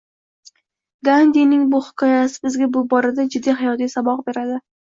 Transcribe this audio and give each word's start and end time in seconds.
Gandining 1.09 1.67
bu 1.75 1.83
hikoyasi 1.89 2.41
bizga 2.47 2.71
bu 2.79 2.85
borada 2.95 3.29
jiddiy 3.37 3.59
hayotiy 3.63 3.93
saboq 3.99 4.29
beradi 4.33 4.61